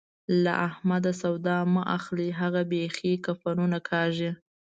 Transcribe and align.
له 0.43 0.51
احمده 0.67 1.11
سودا 1.21 1.57
مه 1.73 1.83
اخلئ؛ 1.97 2.29
هغه 2.41 2.61
بېخي 2.71 3.11
کفنونه 3.25 3.79
کاږي. 3.89 4.29